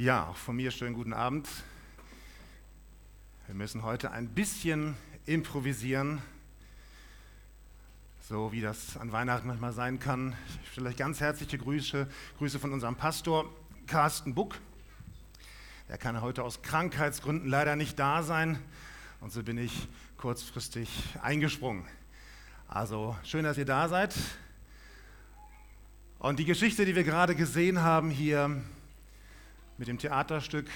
Ja, 0.00 0.28
auch 0.28 0.36
von 0.36 0.54
mir 0.54 0.70
schönen 0.70 0.94
guten 0.94 1.12
Abend. 1.12 1.48
Wir 3.46 3.56
müssen 3.56 3.82
heute 3.82 4.12
ein 4.12 4.28
bisschen 4.28 4.96
improvisieren, 5.26 6.22
so 8.20 8.52
wie 8.52 8.60
das 8.60 8.96
an 8.96 9.10
Weihnachten 9.10 9.48
manchmal 9.48 9.72
sein 9.72 9.98
kann. 9.98 10.36
Ich 10.62 10.70
stelle 10.70 10.90
euch 10.90 10.96
ganz 10.96 11.18
herzliche 11.18 11.58
Grüße, 11.58 12.06
Grüße 12.38 12.60
von 12.60 12.72
unserem 12.72 12.94
Pastor 12.94 13.52
Carsten 13.88 14.36
Buck. 14.36 14.54
Er 15.88 15.98
kann 15.98 16.20
heute 16.20 16.44
aus 16.44 16.62
Krankheitsgründen 16.62 17.50
leider 17.50 17.74
nicht 17.74 17.98
da 17.98 18.22
sein 18.22 18.56
und 19.20 19.32
so 19.32 19.42
bin 19.42 19.58
ich 19.58 19.88
kurzfristig 20.16 20.88
eingesprungen. 21.22 21.84
Also 22.68 23.16
schön, 23.24 23.42
dass 23.42 23.58
ihr 23.58 23.66
da 23.66 23.88
seid. 23.88 24.14
Und 26.20 26.38
die 26.38 26.44
Geschichte, 26.44 26.84
die 26.84 26.94
wir 26.94 27.02
gerade 27.02 27.34
gesehen 27.34 27.80
haben 27.82 28.10
hier, 28.10 28.62
mit 29.78 29.88
dem 29.88 29.98
Theaterstück. 29.98 30.68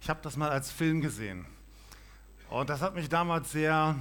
Ich 0.00 0.08
habe 0.08 0.20
das 0.22 0.36
mal 0.36 0.50
als 0.50 0.70
Film 0.70 1.00
gesehen. 1.00 1.46
Und 2.50 2.70
das 2.70 2.80
hat 2.80 2.94
mich 2.94 3.08
damals 3.08 3.52
sehr 3.52 3.96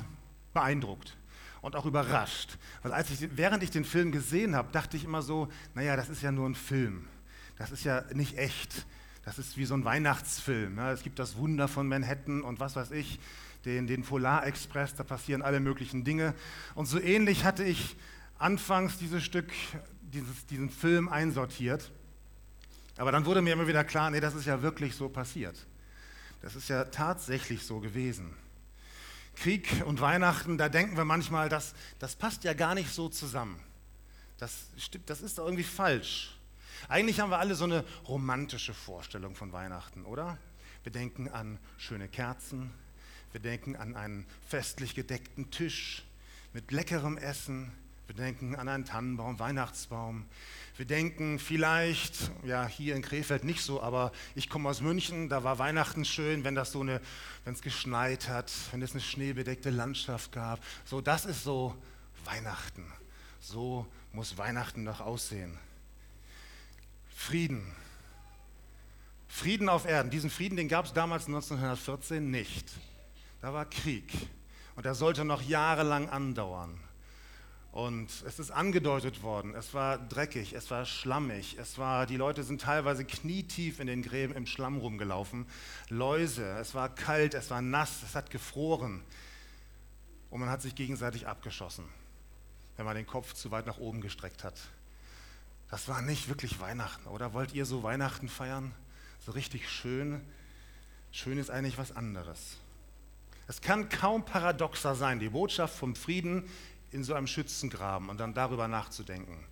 beeindruckt 0.54 1.18
und 1.62 1.76
auch 1.76 1.85
überrascht. 1.85 2.58
Weil 2.84 2.94
als 2.94 3.09
ich, 3.09 3.35
während 3.35 3.63
ich 3.63 3.71
den 3.71 3.84
Film 3.84 4.12
gesehen 4.12 4.55
habe, 4.55 4.71
dachte 4.71 4.95
ich 4.95 5.04
immer 5.04 5.21
so, 5.21 5.48
naja, 5.73 5.95
das 5.95 6.09
ist 6.09 6.21
ja 6.21 6.32
nur 6.32 6.48
ein 6.48 6.55
Film. 6.55 7.08
Das 7.58 7.71
ist 7.71 7.84
ja 7.84 8.04
nicht 8.13 8.38
echt. 8.38 8.85
Das 9.26 9.40
ist 9.40 9.58
wie 9.58 9.66
so 9.66 9.73
ein 9.73 9.84
Weihnachtsfilm. 9.84 10.80
Es 10.80 11.04
gibt 11.04 11.20
das 11.20 11.38
Wunder 11.38 11.68
von 11.68 11.88
Manhattan 11.88 12.41
und 12.41 12.59
was 12.59 12.76
weiß 12.76 12.91
ich, 12.91 13.20
den, 13.66 13.88
den 13.88 14.04
Polarexpress, 14.04 14.96
da 14.96 15.04
passieren 15.04 15.41
alle 15.41 15.59
möglichen 15.59 16.04
Dinge. 16.04 16.34
Und 16.76 16.85
so 16.85 16.99
ähnlich 16.99 17.44
hatte 17.44 17.63
ich 17.63 17.98
anfangs 18.38 18.98
dieses 18.98 19.23
Stück, 19.23 19.52
dieses, 20.02 20.46
diesen 20.46 20.70
Film 20.70 21.09
einsortiert. 21.09 21.91
Aber 22.98 23.12
dann 23.12 23.26
wurde 23.26 23.42
mir 23.42 23.54
immer 23.54 23.68
wieder 23.68 23.84
klar, 23.84 24.10
nee, 24.10 24.20
das 24.20 24.36
ist 24.36 24.46
ja 24.46 24.62
wirklich 24.62 24.96
so 24.96 25.08
passiert. 25.08 25.55
Das 26.42 26.55
ist 26.55 26.70
ja 26.70 26.86
tatsächlich 26.86 27.64
so 27.64 27.80
gewesen. 27.80 28.34
Krieg 29.35 29.84
und 29.85 30.02
Weihnachten, 30.02 30.58
da 30.58 30.68
denken 30.68 30.98
wir 30.98 31.05
manchmal, 31.05 31.48
das, 31.48 31.74
das 31.99 32.16
passt 32.16 32.44
ja 32.44 32.54
gar 32.54 32.74
nicht 32.74 32.91
so 32.91 33.08
zusammen. 33.08 33.60
Das, 34.40 34.66
stimmt, 34.77 35.10
das 35.10 35.21
ist 35.21 35.38
irgendwie 35.38 35.63
falsch. 35.63 36.36
Eigentlich 36.90 37.20
haben 37.20 37.30
wir 37.30 37.40
alle 37.40 37.55
so 37.55 37.66
eine 37.66 37.84
romantische 38.08 38.74
Vorstellung 38.74 39.36
von 39.36 39.52
Weihnachten, 39.52 40.05
oder? 40.05 40.38
Wir 40.84 40.91
denken 40.91 41.30
an 41.30 41.60
schöne 41.77 42.08
Kerzen, 42.08 42.71
wir 43.32 43.41
denken 43.41 43.76
an 43.76 43.96
einen 43.96 44.26
festlich 44.48 44.96
gedeckten 44.96 45.52
Tisch 45.52 46.04
mit 46.54 46.71
leckerem 46.71 47.18
Essen, 47.18 47.71
wir 48.08 48.16
denken 48.16 48.55
an 48.55 48.70
einen 48.70 48.86
Tannenbaum, 48.86 49.38
Weihnachtsbaum. 49.38 50.26
Wir 50.78 50.86
denken 50.86 51.40
vielleicht, 51.40 52.32
ja, 52.44 52.68
hier 52.68 52.96
in 52.96 53.02
Krefeld 53.02 53.44
nicht 53.44 53.64
so, 53.64 53.82
aber 53.82 54.12
ich 54.36 54.48
komme 54.48 54.70
aus 54.70 54.80
München, 54.80 55.28
da 55.28 55.44
war 55.44 55.58
Weihnachten 55.58 56.06
schön, 56.06 56.44
wenn 56.44 56.54
das 56.54 56.72
so 56.72 56.82
eine, 56.82 57.02
wenn 57.46 57.54
es 57.56 57.64
geschneit 57.64 58.30
hat, 58.30 58.52
wenn 58.72 58.84
es 58.84 58.92
eine 58.92 59.02
schneebedeckte 59.02 59.72
Landschaft 59.72 60.32
gab. 60.32 60.64
So, 60.86 61.02
das 61.02 61.26
ist 61.26 61.44
so 61.44 61.76
Weihnachten. 62.26 62.86
So 63.40 63.88
muss 64.12 64.38
Weihnachten 64.38 64.86
doch 64.86 65.02
aussehen. 65.02 65.58
Frieden. 67.09 67.75
Frieden 69.28 69.70
auf 69.70 69.86
Erden. 69.86 70.12
Diesen 70.12 70.30
Frieden, 70.30 70.58
den 70.58 70.68
gab 70.68 70.86
es 70.86 70.94
damals 70.94 71.25
1914 71.25 72.30
nicht. 72.30 72.70
Da 73.42 73.52
war 73.52 73.66
Krieg. 73.66 74.14
Und 74.75 74.86
er 74.86 74.94
sollte 74.94 75.25
noch 75.25 75.42
jahrelang 75.42 76.09
andauern. 76.09 76.80
Und 77.78 78.09
es 78.25 78.40
ist 78.40 78.50
angedeutet 78.50 79.22
worden, 79.22 79.53
es 79.53 79.75
war 79.75 80.00
dreckig, 80.00 80.53
es 80.53 80.72
war 80.72 80.84
schlammig, 80.84 81.58
es 81.59 81.78
war, 81.78 82.08
die 82.08 82.18
Leute 82.18 82.42
sind 82.44 82.59
teilweise 82.59 83.06
knietief 83.06 83.80
in 83.80 83.86
den 83.86 84.02
Gräben 84.02 84.34
im 84.34 84.47
Schlamm 84.47 84.80
rumgelaufen. 84.80 85.46
Läuse, 85.90 86.44
es 86.58 86.74
war 86.74 86.90
kalt, 86.90 87.36
es 87.36 87.52
war 87.52 87.62
nass, 87.62 88.02
es 88.02 88.16
hat 88.16 88.31
gefroren. 88.31 89.03
Und 90.31 90.40
man 90.40 90.50
hat 90.50 90.64
sich 90.64 90.74
gegenseitig 90.74 91.28
abgeschossen, 91.28 91.86
wenn 92.78 92.86
man 92.86 92.96
den 92.96 93.06
Kopf 93.06 93.36
zu 93.36 93.52
weit 93.52 93.68
nach 93.68 93.78
oben 93.78 94.02
gestreckt 94.02 94.44
hat. 94.44 94.60
Das 95.70 95.88
war 95.88 96.02
nicht 96.02 96.30
wirklich 96.30 96.60
Weihnachten, 96.60 97.08
oder? 97.08 97.34
Wollt 97.34 97.54
ihr 97.54 97.68
so 97.68 97.84
Weihnachten 97.84 98.28
feiern? 98.28 98.74
So 99.24 99.34
richtig 99.34 99.70
schön? 99.70 100.22
Schön 101.12 101.38
ist 101.38 101.52
eigentlich 101.52 101.78
was 101.78 101.96
anderes. 101.96 102.58
Es 103.48 103.62
kann 103.62 103.88
kaum 103.88 104.26
paradoxer 104.26 104.96
sein, 104.96 105.20
die 105.20 105.30
Botschaft 105.30 105.78
vom 105.78 105.96
Frieden 105.96 106.50
in 106.92 107.03
so 107.03 107.14
einem 107.14 107.28
Schützengraben 107.28 108.09
und 108.09 108.20
dann 108.20 108.34
darüber 108.34 108.68
nachzudenken. 108.68 109.44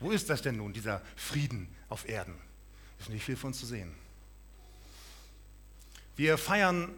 Wo 0.00 0.10
ist 0.10 0.28
das 0.30 0.42
denn 0.42 0.56
nun, 0.56 0.72
dieser 0.72 1.00
Frieden 1.16 1.68
auf 1.88 2.08
Erden? 2.08 2.34
Ist 2.98 3.08
nicht 3.08 3.24
viel 3.24 3.36
von 3.36 3.48
uns 3.48 3.60
zu 3.60 3.66
sehen. 3.66 3.92
Wir 6.16 6.38
feiern 6.38 6.90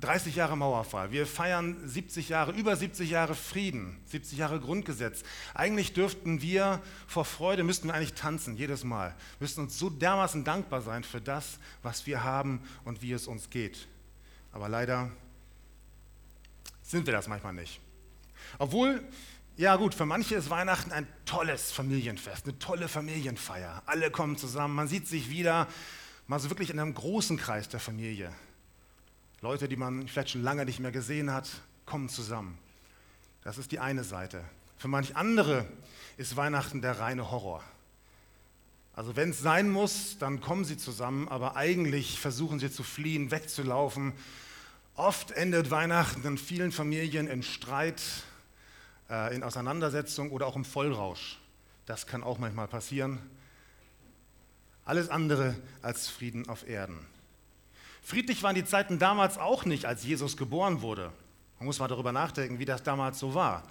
30 0.00 0.34
Jahre 0.34 0.56
Mauerfall, 0.56 1.12
wir 1.12 1.26
feiern 1.26 1.76
70 1.86 2.28
Jahre, 2.28 2.52
über 2.52 2.74
70 2.74 3.10
Jahre 3.10 3.34
Frieden, 3.34 4.00
70 4.06 4.38
Jahre 4.38 4.58
Grundgesetz. 4.58 5.22
Eigentlich 5.54 5.92
dürften 5.92 6.42
wir 6.42 6.82
vor 7.06 7.24
Freude, 7.24 7.62
müssten 7.62 7.88
wir 7.88 7.94
eigentlich 7.94 8.14
tanzen, 8.14 8.56
jedes 8.56 8.84
Mal. 8.84 9.14
Müssten 9.38 9.60
uns 9.60 9.78
so 9.78 9.90
dermaßen 9.90 10.44
dankbar 10.44 10.82
sein 10.82 11.04
für 11.04 11.20
das, 11.20 11.58
was 11.82 12.06
wir 12.06 12.24
haben 12.24 12.62
und 12.84 13.02
wie 13.02 13.12
es 13.12 13.26
uns 13.26 13.50
geht. 13.50 13.86
Aber 14.50 14.68
leider 14.68 15.10
sind 16.82 17.06
wir 17.06 17.12
das 17.12 17.28
manchmal 17.28 17.52
nicht. 17.52 17.80
Obwohl, 18.58 19.02
ja 19.56 19.76
gut, 19.76 19.94
für 19.94 20.06
manche 20.06 20.34
ist 20.34 20.50
Weihnachten 20.50 20.92
ein 20.92 21.06
tolles 21.26 21.72
Familienfest, 21.72 22.46
eine 22.46 22.58
tolle 22.58 22.88
Familienfeier. 22.88 23.82
Alle 23.86 24.10
kommen 24.10 24.36
zusammen, 24.36 24.74
man 24.74 24.88
sieht 24.88 25.06
sich 25.06 25.30
wieder, 25.30 25.68
mal 26.26 26.40
so 26.40 26.50
wirklich 26.50 26.70
in 26.70 26.78
einem 26.78 26.94
großen 26.94 27.36
Kreis 27.36 27.68
der 27.68 27.80
Familie. 27.80 28.32
Leute, 29.40 29.68
die 29.68 29.76
man 29.76 30.06
vielleicht 30.06 30.30
schon 30.30 30.42
lange 30.42 30.64
nicht 30.64 30.80
mehr 30.80 30.92
gesehen 30.92 31.32
hat, 31.32 31.50
kommen 31.84 32.08
zusammen. 32.08 32.58
Das 33.42 33.58
ist 33.58 33.72
die 33.72 33.80
eine 33.80 34.04
Seite. 34.04 34.44
Für 34.78 34.88
manch 34.88 35.16
andere 35.16 35.66
ist 36.16 36.36
Weihnachten 36.36 36.80
der 36.80 37.00
reine 37.00 37.30
Horror. 37.30 37.62
Also 38.94 39.16
wenn 39.16 39.30
es 39.30 39.40
sein 39.40 39.70
muss, 39.70 40.18
dann 40.18 40.40
kommen 40.40 40.64
sie 40.64 40.76
zusammen, 40.76 41.28
aber 41.28 41.56
eigentlich 41.56 42.20
versuchen 42.20 42.60
sie 42.60 42.70
zu 42.70 42.82
fliehen, 42.82 43.30
wegzulaufen. 43.30 44.12
Oft 44.94 45.30
endet 45.30 45.70
Weihnachten 45.70 46.22
in 46.26 46.36
vielen 46.36 46.72
Familien 46.72 47.26
in 47.26 47.42
Streit, 47.42 48.02
äh, 49.12 49.34
in 49.34 49.42
Auseinandersetzung 49.42 50.30
oder 50.30 50.46
auch 50.46 50.56
im 50.56 50.64
Vollrausch. 50.64 51.38
Das 51.84 52.06
kann 52.06 52.24
auch 52.24 52.38
manchmal 52.38 52.66
passieren. 52.66 53.18
Alles 54.84 55.10
andere 55.10 55.54
als 55.82 56.08
Frieden 56.08 56.48
auf 56.48 56.66
Erden. 56.66 56.98
Friedlich 58.02 58.42
waren 58.42 58.54
die 58.54 58.64
Zeiten 58.64 58.98
damals 58.98 59.38
auch 59.38 59.64
nicht, 59.64 59.84
als 59.84 60.02
Jesus 60.02 60.36
geboren 60.36 60.80
wurde. 60.80 61.12
Man 61.58 61.66
muss 61.66 61.78
mal 61.78 61.88
darüber 61.88 62.10
nachdenken, 62.10 62.58
wie 62.58 62.64
das 62.64 62.82
damals 62.82 63.18
so 63.18 63.34
war. 63.34 63.62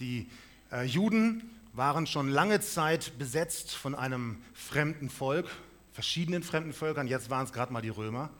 Die 0.00 0.28
äh, 0.72 0.84
Juden 0.84 1.48
waren 1.72 2.06
schon 2.06 2.28
lange 2.28 2.60
Zeit 2.60 3.16
besetzt 3.16 3.74
von 3.74 3.94
einem 3.94 4.42
fremden 4.52 5.08
Volk, 5.08 5.48
verschiedenen 5.92 6.42
fremden 6.42 6.72
Völkern, 6.72 7.06
jetzt 7.06 7.30
waren 7.30 7.46
es 7.46 7.52
gerade 7.52 7.72
mal 7.72 7.80
die 7.80 7.90
Römer. 7.90 8.30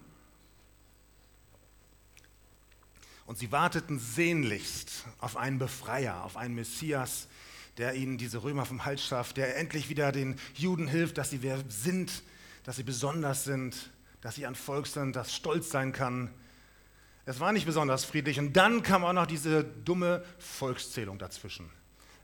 Und 3.31 3.39
sie 3.39 3.53
warteten 3.53 4.01
sehnlichst 4.01 5.05
auf 5.21 5.37
einen 5.37 5.61
Befreier, 5.61 6.25
auf 6.25 6.37
einen 6.37 6.57
Messias, 6.57 7.29
der 7.77 7.95
ihnen 7.95 8.19
diese 8.19 8.43
Römer 8.43 8.67
vom 8.67 8.85
Hals 8.85 9.05
schafft, 9.05 9.37
der 9.37 9.57
endlich 9.57 9.89
wieder 9.89 10.11
den 10.11 10.35
Juden 10.55 10.89
hilft, 10.89 11.17
dass 11.17 11.31
sie 11.31 11.41
wer 11.41 11.63
sind, 11.69 12.25
dass 12.65 12.75
sie 12.75 12.83
besonders 12.83 13.45
sind, 13.45 13.93
dass 14.21 14.35
sie 14.35 14.47
ein 14.47 14.57
Volk 14.57 14.89
sind, 14.89 15.15
das 15.15 15.33
stolz 15.33 15.71
sein 15.71 15.93
kann. 15.93 16.29
Es 17.25 17.39
war 17.39 17.53
nicht 17.53 17.67
besonders 17.67 18.05
friedlich. 18.05 18.41
Und 18.41 18.55
dann 18.55 18.83
kam 18.83 19.05
auch 19.05 19.13
noch 19.13 19.27
diese 19.27 19.63
dumme 19.63 20.25
Volkszählung 20.41 21.17
dazwischen. 21.17 21.71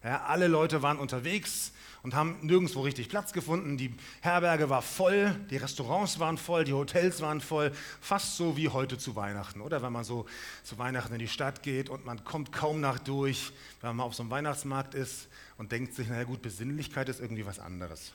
Ja, 0.06 0.22
alle 0.26 0.46
Leute 0.46 0.82
waren 0.82 0.98
unterwegs 0.98 1.72
und 2.04 2.14
haben 2.14 2.38
nirgendwo 2.40 2.82
richtig 2.82 3.08
Platz 3.08 3.32
gefunden. 3.32 3.76
Die 3.76 3.92
Herberge 4.20 4.70
war 4.70 4.80
voll, 4.80 5.34
die 5.50 5.56
Restaurants 5.56 6.20
waren 6.20 6.38
voll, 6.38 6.62
die 6.62 6.74
Hotels 6.74 7.20
waren 7.22 7.40
voll, 7.40 7.72
fast 8.00 8.36
so 8.36 8.56
wie 8.56 8.68
heute 8.68 8.98
zu 8.98 9.16
Weihnachten, 9.16 9.60
oder? 9.60 9.82
Wenn 9.82 9.92
man 9.92 10.04
so 10.04 10.24
zu 10.62 10.78
Weihnachten 10.78 11.12
in 11.14 11.18
die 11.18 11.26
Stadt 11.26 11.64
geht 11.64 11.88
und 11.88 12.04
man 12.04 12.22
kommt 12.22 12.52
kaum 12.52 12.80
nach 12.80 13.00
durch, 13.00 13.50
wenn 13.80 13.88
man 13.88 13.96
mal 13.96 14.04
auf 14.04 14.14
so 14.14 14.22
einem 14.22 14.30
Weihnachtsmarkt 14.30 14.94
ist 14.94 15.26
und 15.58 15.72
denkt 15.72 15.92
sich, 15.94 16.06
naja 16.06 16.22
gut, 16.22 16.40
Besinnlichkeit 16.40 17.08
ist 17.08 17.18
irgendwie 17.18 17.44
was 17.44 17.58
anderes. 17.58 18.12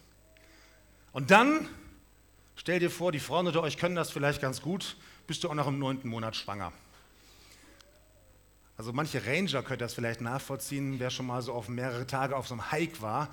Und 1.12 1.30
dann, 1.30 1.68
stell 2.56 2.80
dir 2.80 2.90
vor, 2.90 3.12
die 3.12 3.20
Frauen 3.20 3.48
unter 3.48 3.64
euch 3.64 3.76
können 3.76 3.98
das 3.98 4.12
vielleicht 4.12 4.40
ganz 4.40 4.62
gut, 4.62 4.96
bist 5.28 5.44
du 5.44 5.50
auch 5.50 5.56
noch 5.56 5.68
im 5.68 5.78
neunten 5.78 6.08
Monat 6.08 6.38
schwanger. 6.38 6.72
Also 8.82 8.94
manche 8.94 9.24
Ranger 9.24 9.62
können 9.62 9.78
das 9.78 9.94
vielleicht 9.94 10.22
nachvollziehen, 10.22 10.96
wer 11.00 11.12
schon 11.12 11.28
mal 11.28 11.44
so 11.44 11.54
auf 11.54 11.70
mehrere 11.70 12.08
Tage 12.08 12.36
auf 12.36 12.48
so 12.48 12.56
einem 12.56 12.72
Hike 12.72 13.00
war, 13.00 13.30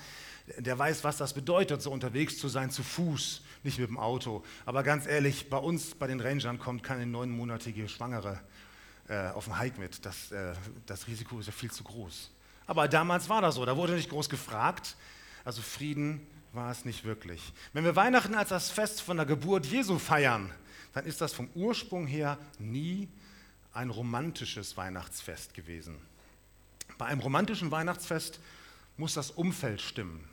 der 0.59 0.79
weiß, 0.79 1.05
was 1.05 1.17
das 1.17 1.33
bedeutet, 1.33 1.81
so 1.81 1.91
unterwegs 1.91 2.37
zu 2.37 2.49
sein, 2.49 2.71
zu 2.71 2.83
Fuß, 2.83 3.41
nicht 3.63 3.79
mit 3.79 3.89
dem 3.89 3.97
Auto. 3.97 4.45
Aber 4.67 4.83
ganz 4.83 5.07
ehrlich, 5.07 5.49
bei 5.49 5.57
uns, 5.57 5.95
bei 5.95 6.07
den 6.07 6.21
Rangern, 6.21 6.59
kommt 6.59 6.83
keine 6.83 7.07
neunmonatige 7.07 7.89
Schwangere 7.89 8.39
äh, 9.09 9.29
auf 9.29 9.45
dem 9.45 9.59
Hike 9.59 9.81
mit. 9.81 10.05
Das, 10.05 10.31
äh, 10.33 10.53
das 10.85 11.07
Risiko 11.07 11.41
ist 11.41 11.47
ja 11.47 11.53
viel 11.53 11.71
zu 11.71 11.83
groß. 11.83 12.31
Aber 12.67 12.87
damals 12.87 13.31
war 13.31 13.41
das 13.41 13.55
so, 13.55 13.65
da 13.65 13.75
wurde 13.75 13.95
nicht 13.95 14.11
groß 14.11 14.29
gefragt. 14.29 14.97
Also 15.47 15.63
Frieden 15.63 16.27
war 16.53 16.71
es 16.71 16.85
nicht 16.85 17.05
wirklich. 17.05 17.55
Wenn 17.73 17.85
wir 17.85 17.97
Weihnachten 17.97 18.35
als 18.35 18.51
das 18.51 18.69
Fest 18.69 19.01
von 19.01 19.17
der 19.17 19.25
Geburt 19.25 19.65
Jesu 19.65 19.99
feiern, 19.99 20.53
dann 20.93 21.07
ist 21.07 21.23
das 21.23 21.33
vom 21.33 21.49
Ursprung 21.55 22.07
her 22.07 22.37
nie 22.59 23.09
ein 23.79 23.91
romantisches 23.91 24.77
Weihnachtsfest 24.77 25.55
gewesen. 25.55 25.97
Bei 26.99 27.07
einem 27.07 27.21
romantischen 27.21 27.71
Weihnachtsfest 27.71 28.41
muss 28.97 29.15
das 29.15 29.31
Umfeld 29.31 29.81
stimmen. 29.81 30.29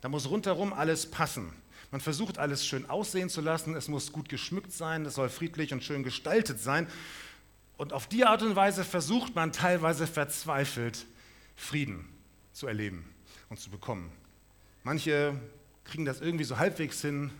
Da 0.00 0.08
muss 0.08 0.28
rundherum 0.28 0.72
alles 0.72 1.08
passen. 1.08 1.52
Man 1.92 2.00
versucht 2.00 2.36
alles 2.36 2.66
schön 2.66 2.90
aussehen 2.90 3.30
zu 3.30 3.40
lassen, 3.40 3.76
es 3.76 3.86
muss 3.86 4.10
gut 4.10 4.28
geschmückt 4.28 4.72
sein, 4.72 5.06
es 5.06 5.14
soll 5.14 5.28
friedlich 5.28 5.72
und 5.72 5.84
schön 5.84 6.02
gestaltet 6.02 6.58
sein. 6.58 6.88
Und 7.76 7.92
auf 7.92 8.08
die 8.08 8.24
Art 8.24 8.42
und 8.42 8.56
Weise 8.56 8.84
versucht 8.84 9.36
man 9.36 9.52
teilweise 9.52 10.08
verzweifelt 10.08 11.06
Frieden 11.54 12.08
zu 12.52 12.66
erleben 12.66 13.08
und 13.50 13.60
zu 13.60 13.70
bekommen. 13.70 14.10
Manche 14.82 15.40
kriegen 15.84 16.04
das 16.04 16.20
irgendwie 16.20 16.44
so 16.44 16.58
halbwegs 16.58 17.00
hin, 17.00 17.30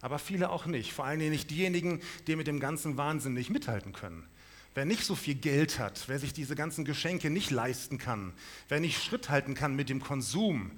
aber 0.00 0.20
viele 0.20 0.50
auch 0.50 0.66
nicht. 0.66 0.92
Vor 0.92 1.06
allen 1.06 1.18
Dingen 1.18 1.32
nicht 1.32 1.50
diejenigen, 1.50 2.00
die 2.28 2.36
mit 2.36 2.46
dem 2.46 2.60
ganzen 2.60 2.96
Wahnsinn 2.96 3.34
nicht 3.34 3.50
mithalten 3.50 3.92
können. 3.92 4.28
Wer 4.74 4.84
nicht 4.84 5.04
so 5.04 5.16
viel 5.16 5.34
Geld 5.34 5.80
hat, 5.80 6.04
wer 6.06 6.18
sich 6.20 6.32
diese 6.32 6.54
ganzen 6.54 6.84
Geschenke 6.84 7.28
nicht 7.28 7.50
leisten 7.50 7.98
kann, 7.98 8.32
wer 8.68 8.78
nicht 8.78 9.02
Schritt 9.02 9.28
halten 9.28 9.54
kann 9.54 9.74
mit 9.74 9.88
dem 9.88 10.00
Konsum, 10.00 10.70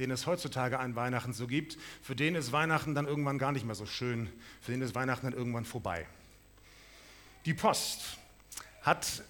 den 0.00 0.10
es 0.10 0.26
heutzutage 0.26 0.80
an 0.80 0.96
Weihnachten 0.96 1.32
so 1.32 1.46
gibt, 1.46 1.78
für 2.02 2.16
den 2.16 2.34
ist 2.34 2.50
Weihnachten 2.50 2.94
dann 2.94 3.06
irgendwann 3.06 3.38
gar 3.38 3.52
nicht 3.52 3.64
mehr 3.64 3.76
so 3.76 3.86
schön, 3.86 4.28
für 4.60 4.72
den 4.72 4.82
ist 4.82 4.96
Weihnachten 4.96 5.26
dann 5.26 5.38
irgendwann 5.38 5.64
vorbei. 5.64 6.06
Die 7.46 7.54
Post 7.54 8.18
hat 8.82 9.22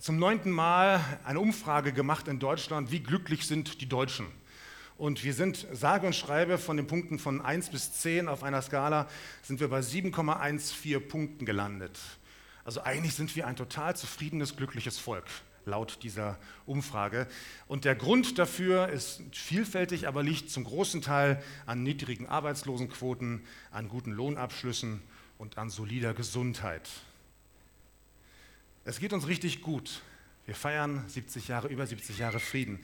zum 0.00 0.18
neunten 0.18 0.50
Mal 0.50 1.04
eine 1.24 1.38
Umfrage 1.38 1.92
gemacht 1.92 2.26
in 2.26 2.40
Deutschland, 2.40 2.90
wie 2.90 3.00
glücklich 3.00 3.46
sind 3.46 3.80
die 3.80 3.88
Deutschen. 3.88 4.26
Und 4.98 5.22
wir 5.24 5.32
sind, 5.32 5.66
sage 5.72 6.06
und 6.06 6.14
schreibe, 6.14 6.58
von 6.58 6.76
den 6.76 6.86
Punkten 6.86 7.18
von 7.18 7.40
1 7.40 7.70
bis 7.70 7.92
10 8.00 8.28
auf 8.28 8.42
einer 8.42 8.60
Skala, 8.62 9.08
sind 9.42 9.60
wir 9.60 9.68
bei 9.68 9.80
7,14 9.80 11.00
Punkten 11.00 11.46
gelandet. 11.46 11.98
Also 12.64 12.82
eigentlich 12.82 13.14
sind 13.14 13.34
wir 13.36 13.46
ein 13.46 13.56
total 13.56 13.96
zufriedenes, 13.96 14.56
glückliches 14.56 14.98
Volk, 14.98 15.24
laut 15.64 16.02
dieser 16.02 16.38
Umfrage. 16.66 17.26
Und 17.66 17.84
der 17.84 17.94
Grund 17.94 18.38
dafür 18.38 18.88
ist 18.88 19.22
vielfältig, 19.32 20.06
aber 20.08 20.22
liegt 20.22 20.50
zum 20.50 20.64
großen 20.64 21.02
Teil 21.02 21.42
an 21.66 21.82
niedrigen 21.82 22.26
Arbeitslosenquoten, 22.26 23.44
an 23.70 23.88
guten 23.88 24.12
Lohnabschlüssen 24.12 25.02
und 25.38 25.58
an 25.58 25.70
solider 25.70 26.12
Gesundheit. 26.14 26.88
Es 28.84 28.98
geht 28.98 29.12
uns 29.12 29.26
richtig 29.26 29.62
gut. 29.62 30.02
Wir 30.46 30.54
feiern 30.54 31.04
70 31.06 31.48
Jahre, 31.48 31.68
über 31.68 31.86
70 31.86 32.18
Jahre 32.18 32.40
Frieden. 32.40 32.80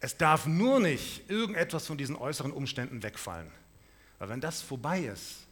Es 0.00 0.16
darf 0.16 0.46
nur 0.46 0.78
nicht 0.78 1.28
irgendetwas 1.28 1.86
von 1.86 1.98
diesen 1.98 2.14
äußeren 2.14 2.52
Umständen 2.52 3.02
wegfallen. 3.02 3.50
Weil 4.18 4.28
wenn 4.28 4.40
das 4.40 4.62
vorbei 4.62 5.00
ist, 5.00 5.47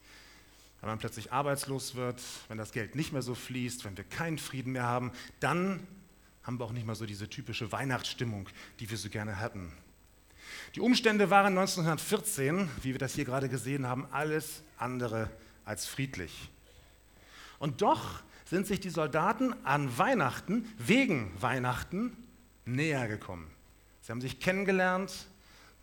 wenn 0.87 0.93
man 0.93 0.99
plötzlich 1.01 1.33
arbeitslos 1.33 1.97
wird, 1.97 2.23
wenn 2.47 2.59
das 2.59 2.71
Geld 2.71 2.95
nicht 2.95 3.13
mehr 3.13 3.21
so 3.21 3.35
fließt, 3.35 3.85
wenn 3.85 3.97
wir 3.97 4.05
keinen 4.05 4.39
Frieden 4.39 4.71
mehr 4.71 4.85
haben, 4.85 5.11
dann 5.41 5.85
haben 6.45 6.61
wir 6.61 6.65
auch 6.65 6.71
nicht 6.71 6.87
mehr 6.87 6.95
so 6.95 7.07
diese 7.07 7.29
typische 7.29 7.73
Weihnachtsstimmung, 7.73 8.49
die 8.79 8.89
wir 8.89 8.97
so 8.97 9.09
gerne 9.09 9.41
hatten. 9.41 9.73
Die 10.77 10.81
Umstände 10.81 11.29
waren 11.29 11.59
1914, 11.59 12.71
wie 12.83 12.93
wir 12.93 13.01
das 13.01 13.17
hier 13.17 13.25
gerade 13.25 13.49
gesehen 13.49 13.85
haben, 13.85 14.07
alles 14.13 14.63
andere 14.79 15.29
als 15.65 15.87
friedlich. 15.87 16.51
Und 17.59 17.83
doch 17.83 18.23
sind 18.45 18.69
sich 18.69 18.79
die 18.79 18.91
Soldaten 18.91 19.57
an 19.65 19.99
Weihnachten, 19.99 20.73
wegen 20.79 21.33
Weihnachten, 21.43 22.17
näher 22.65 23.09
gekommen. 23.09 23.51
Sie 24.03 24.13
haben 24.13 24.21
sich 24.21 24.39
kennengelernt 24.39 25.27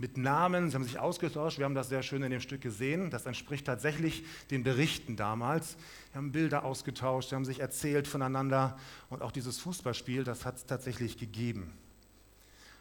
mit 0.04 0.18
Namen, 0.18 0.70
sie 0.70 0.76
haben 0.76 0.84
sich 0.84 1.00
ausgetauscht. 1.00 1.60
Wir 1.60 1.64
haben 1.64 1.76
das 1.76 1.88
sehr 1.88 2.04
schön 2.04 2.24
in 2.24 2.32
dem 2.32 2.42
Stück 2.42 2.60
gesehen. 2.60 3.10
Das 3.10 3.26
entspricht 3.26 3.66
tatsächlich 3.66 4.26
den 4.52 4.62
Berichten 4.62 5.16
damals. 5.16 5.78
Sie 6.12 6.18
haben 6.18 6.34
Bilder 6.34 6.66
ausgetauscht, 6.66 7.30
sie 7.30 7.36
haben 7.36 7.46
sich 7.46 7.62
erzählt 7.62 8.06
voneinander. 8.06 8.78
Und 9.10 9.22
auch 9.22 9.32
dieses 9.32 9.60
Fußballspiel, 9.60 10.26
das 10.26 10.44
hat 10.44 10.58
es 10.58 10.66
tatsächlich 10.66 11.18
gegeben. 11.18 11.72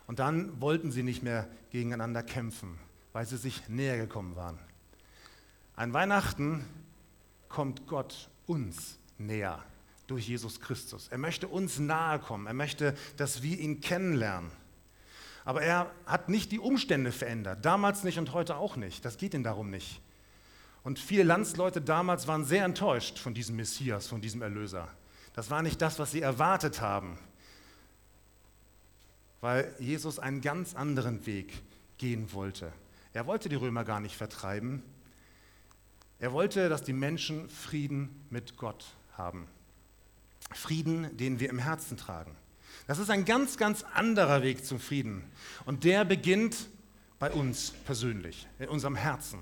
Und 0.08 0.18
dann 0.18 0.60
wollten 0.60 0.90
sie 0.90 1.04
nicht 1.04 1.22
mehr 1.22 1.46
gegeneinander 1.70 2.24
kämpfen, 2.24 2.76
weil 3.12 3.24
sie 3.24 3.36
sich 3.36 3.68
näher 3.68 3.98
gekommen 3.98 4.34
waren. 4.34 4.58
An 5.76 5.92
Weihnachten 5.92 6.64
kommt 7.48 7.86
Gott 7.86 8.30
uns 8.48 8.98
näher 9.18 9.62
durch 10.08 10.26
Jesus 10.26 10.58
Christus. 10.58 11.06
Er 11.06 11.18
möchte 11.18 11.46
uns 11.46 11.78
nahe 11.78 12.18
kommen. 12.18 12.48
Er 12.48 12.54
möchte, 12.54 12.96
dass 13.16 13.44
wir 13.44 13.60
ihn 13.60 13.80
kennenlernen. 13.80 14.50
Aber 15.44 15.62
er 15.62 15.90
hat 16.06 16.28
nicht 16.28 16.52
die 16.52 16.60
Umstände 16.60 17.12
verändert, 17.12 17.64
damals 17.64 18.04
nicht 18.04 18.18
und 18.18 18.32
heute 18.32 18.56
auch 18.56 18.76
nicht. 18.76 19.04
Das 19.04 19.16
geht 19.16 19.34
ihm 19.34 19.42
darum 19.42 19.70
nicht. 19.70 20.00
Und 20.84 20.98
viele 20.98 21.22
Landsleute 21.22 21.80
damals 21.80 22.26
waren 22.26 22.44
sehr 22.44 22.64
enttäuscht 22.64 23.18
von 23.18 23.34
diesem 23.34 23.56
Messias, 23.56 24.06
von 24.06 24.20
diesem 24.20 24.42
Erlöser. 24.42 24.88
Das 25.34 25.50
war 25.50 25.62
nicht 25.62 25.80
das, 25.80 25.98
was 25.98 26.10
sie 26.10 26.20
erwartet 26.20 26.80
haben, 26.80 27.18
weil 29.40 29.74
Jesus 29.78 30.18
einen 30.18 30.40
ganz 30.40 30.74
anderen 30.74 31.24
Weg 31.26 31.62
gehen 31.98 32.32
wollte. 32.32 32.72
Er 33.12 33.26
wollte 33.26 33.48
die 33.48 33.56
Römer 33.56 33.84
gar 33.84 34.00
nicht 34.00 34.16
vertreiben. 34.16 34.82
Er 36.18 36.32
wollte, 36.32 36.68
dass 36.68 36.82
die 36.82 36.92
Menschen 36.92 37.48
Frieden 37.48 38.24
mit 38.30 38.56
Gott 38.56 38.84
haben. 39.16 39.46
Frieden, 40.52 41.16
den 41.16 41.40
wir 41.40 41.50
im 41.50 41.58
Herzen 41.58 41.96
tragen. 41.96 42.36
Das 42.86 42.98
ist 42.98 43.10
ein 43.10 43.24
ganz, 43.24 43.56
ganz 43.56 43.84
anderer 43.94 44.42
Weg 44.42 44.64
zum 44.64 44.80
Frieden. 44.80 45.24
Und 45.64 45.84
der 45.84 46.04
beginnt 46.04 46.68
bei 47.18 47.30
uns 47.30 47.70
persönlich, 47.84 48.48
in 48.58 48.68
unserem 48.68 48.96
Herzen, 48.96 49.38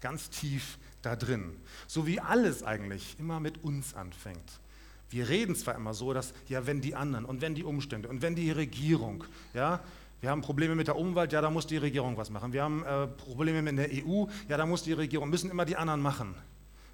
ganz 0.00 0.28
tief 0.28 0.78
da 1.02 1.14
drin. 1.16 1.56
So 1.86 2.06
wie 2.06 2.20
alles 2.20 2.62
eigentlich 2.62 3.16
immer 3.18 3.38
mit 3.38 3.62
uns 3.62 3.94
anfängt. 3.94 4.60
Wir 5.08 5.28
reden 5.28 5.54
zwar 5.54 5.76
immer 5.76 5.94
so, 5.94 6.12
dass 6.12 6.34
ja, 6.48 6.66
wenn 6.66 6.80
die 6.80 6.96
anderen 6.96 7.24
und 7.24 7.40
wenn 7.40 7.54
die 7.54 7.62
Umstände 7.62 8.08
und 8.08 8.22
wenn 8.22 8.34
die 8.34 8.50
Regierung, 8.50 9.22
ja, 9.54 9.80
wir 10.20 10.30
haben 10.30 10.42
Probleme 10.42 10.74
mit 10.74 10.88
der 10.88 10.96
Umwelt, 10.96 11.32
ja, 11.32 11.40
da 11.40 11.50
muss 11.50 11.66
die 11.66 11.76
Regierung 11.76 12.16
was 12.16 12.30
machen. 12.30 12.52
Wir 12.52 12.64
haben 12.64 12.82
äh, 12.84 13.06
Probleme 13.06 13.62
mit 13.62 13.78
der 13.78 13.88
EU, 14.04 14.26
ja, 14.48 14.56
da 14.56 14.66
muss 14.66 14.82
die 14.82 14.94
Regierung, 14.94 15.30
müssen 15.30 15.50
immer 15.50 15.64
die 15.64 15.76
anderen 15.76 16.00
machen. 16.00 16.34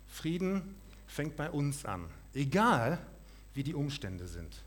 Frieden 0.08 0.74
fängt 1.06 1.36
bei 1.36 1.50
uns 1.50 1.86
an, 1.86 2.04
egal 2.34 2.98
wie 3.54 3.62
die 3.62 3.74
Umstände 3.74 4.26
sind. 4.26 4.62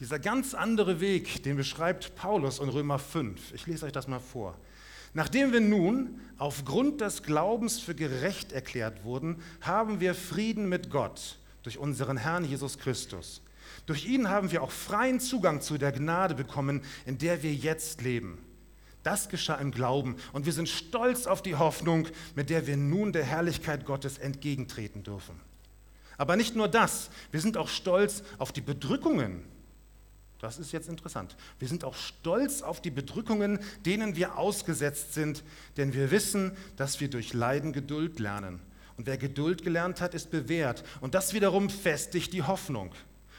Dieser 0.00 0.20
ganz 0.20 0.54
andere 0.54 1.00
Weg, 1.00 1.42
den 1.42 1.56
beschreibt 1.56 2.14
Paulus 2.14 2.60
in 2.60 2.68
Römer 2.68 3.00
5. 3.00 3.52
Ich 3.52 3.66
lese 3.66 3.86
euch 3.86 3.92
das 3.92 4.06
mal 4.06 4.20
vor. 4.20 4.56
Nachdem 5.12 5.52
wir 5.52 5.60
nun 5.60 6.20
aufgrund 6.36 7.00
des 7.00 7.24
Glaubens 7.24 7.80
für 7.80 7.94
gerecht 7.94 8.52
erklärt 8.52 9.02
wurden, 9.02 9.42
haben 9.60 10.00
wir 10.00 10.14
Frieden 10.14 10.68
mit 10.68 10.90
Gott 10.90 11.38
durch 11.64 11.78
unseren 11.78 12.16
Herrn 12.16 12.44
Jesus 12.44 12.78
Christus. 12.78 13.42
Durch 13.86 14.06
ihn 14.06 14.28
haben 14.28 14.52
wir 14.52 14.62
auch 14.62 14.70
freien 14.70 15.18
Zugang 15.18 15.60
zu 15.60 15.78
der 15.78 15.92
Gnade 15.92 16.34
bekommen, 16.34 16.82
in 17.04 17.18
der 17.18 17.42
wir 17.42 17.52
jetzt 17.52 18.02
leben. 18.02 18.38
Das 19.02 19.28
geschah 19.28 19.56
im 19.56 19.72
Glauben 19.72 20.16
und 20.32 20.46
wir 20.46 20.52
sind 20.52 20.68
stolz 20.68 21.26
auf 21.26 21.42
die 21.42 21.56
Hoffnung, 21.56 22.06
mit 22.36 22.50
der 22.50 22.66
wir 22.66 22.76
nun 22.76 23.12
der 23.12 23.24
Herrlichkeit 23.24 23.84
Gottes 23.84 24.18
entgegentreten 24.18 25.02
dürfen. 25.02 25.40
Aber 26.18 26.36
nicht 26.36 26.54
nur 26.54 26.68
das, 26.68 27.10
wir 27.30 27.40
sind 27.40 27.56
auch 27.56 27.68
stolz 27.68 28.22
auf 28.38 28.52
die 28.52 28.60
Bedrückungen, 28.60 29.44
das 30.40 30.58
ist 30.58 30.72
jetzt 30.72 30.88
interessant. 30.88 31.36
Wir 31.58 31.66
sind 31.66 31.84
auch 31.84 31.94
stolz 31.94 32.62
auf 32.62 32.80
die 32.80 32.90
Bedrückungen, 32.90 33.58
denen 33.84 34.14
wir 34.14 34.38
ausgesetzt 34.38 35.14
sind, 35.14 35.42
denn 35.76 35.94
wir 35.94 36.10
wissen, 36.10 36.56
dass 36.76 37.00
wir 37.00 37.10
durch 37.10 37.32
Leiden 37.32 37.72
Geduld 37.72 38.20
lernen. 38.20 38.60
Und 38.96 39.06
wer 39.06 39.16
Geduld 39.16 39.62
gelernt 39.62 40.00
hat, 40.00 40.14
ist 40.14 40.30
bewährt. 40.30 40.84
Und 41.00 41.14
das 41.14 41.32
wiederum 41.32 41.70
festigt 41.70 42.32
die 42.32 42.42
Hoffnung. 42.42 42.94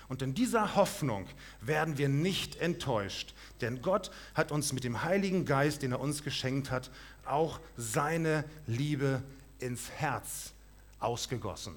Und 0.10 0.22
in 0.22 0.34
dieser 0.34 0.76
Hoffnung 0.76 1.28
werden 1.62 1.98
wir 1.98 2.10
nicht 2.10 2.56
enttäuscht, 2.56 3.36
denn 3.62 3.82
Gott 3.82 4.10
hat 4.34 4.52
uns 4.52 4.74
mit 4.74 4.84
dem 4.84 5.04
Heiligen 5.04 5.46
Geist, 5.46 5.84
den 5.84 5.92
er 5.92 6.00
uns 6.00 6.24
geschenkt 6.24 6.72
hat, 6.72 6.90
auch 7.26 7.60
seine 7.78 8.44
Liebe 8.66 9.22
ins 9.60 9.92
Herz 9.92 10.54
ausgegossen. 11.00 11.76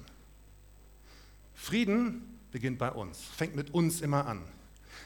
Frieden 1.53 2.39
beginnt 2.51 2.79
bei 2.79 2.91
uns, 2.91 3.21
fängt 3.37 3.55
mit 3.55 3.73
uns 3.73 4.01
immer 4.01 4.25
an. 4.25 4.41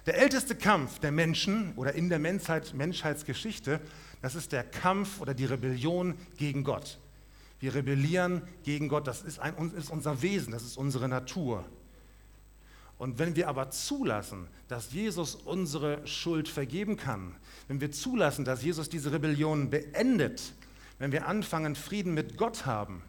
Der 0.06 0.18
älteste 0.18 0.56
Kampf 0.56 1.00
der 1.00 1.12
Menschen 1.12 1.74
oder 1.76 1.94
in 1.94 2.10
der 2.10 2.20
Menschheit, 2.20 2.74
Menschheitsgeschichte, 2.74 3.80
das 4.22 4.36
ist 4.36 4.52
der 4.52 4.64
Kampf 4.64 5.22
oder 5.22 5.34
die 5.34 5.46
Rebellion 5.46 6.16
gegen 6.38 6.64
Gott. 6.64 7.00
Wir 7.60 7.74
rebellieren 7.74 8.42
gegen 8.64 8.88
Gott, 8.88 9.08
das 9.08 9.24
ist, 9.24 9.40
ein, 9.40 9.56
ist 9.76 9.90
unser 9.90 10.22
Wesen, 10.22 10.52
das 10.52 10.64
ist 10.64 10.78
unsere 10.78 11.10
Natur. 11.10 11.66
Und 13.00 13.20
wenn 13.20 13.36
wir 13.36 13.48
aber 13.48 13.70
zulassen, 13.70 14.48
dass 14.68 14.92
Jesus 14.92 15.36
unsere 15.36 16.06
Schuld 16.08 16.50
vergeben 16.50 16.98
kann, 16.98 17.36
wenn 17.68 17.80
wir 17.80 17.92
zulassen, 17.92 18.46
dass 18.46 18.64
Jesus 18.64 18.90
diese 18.90 19.12
Rebellion 19.12 19.70
beendet, 19.70 20.54
wenn 21.00 21.12
wir 21.12 21.28
anfangen, 21.28 21.76
Frieden 21.76 22.14
mit 22.14 22.38
Gott 22.38 22.66
haben, 22.66 23.04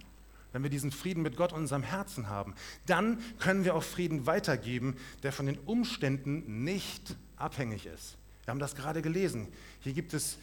wenn 0.53 0.63
wir 0.63 0.71
diesen 0.71 0.91
Frieden 0.91 1.23
mit 1.23 1.37
Gott 1.37 1.53
in 1.53 1.59
unserem 1.59 1.83
Herzen 1.83 2.29
haben, 2.29 2.55
dann 2.87 3.19
können 3.39 3.65
wir 3.65 3.75
auch 3.75 3.83
Frieden 3.83 4.27
weitergeben, 4.27 4.97
der 5.23 5.33
von 5.33 5.47
den 5.47 5.59
Umständen 5.59 6.65
nicht 6.65 7.17
abhängig 7.37 7.87
ist. 7.87 8.17
Wir 8.45 8.53
haben 8.53 8.59
das 8.59 8.75
gerade 8.75 9.03
gelesen. 9.03 9.49
Hier 9.81 9.93
gibt 9.93 10.15
es 10.15 10.39